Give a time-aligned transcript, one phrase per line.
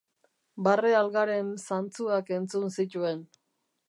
[0.67, 3.23] Barre algaren zantzuak entzun zituen.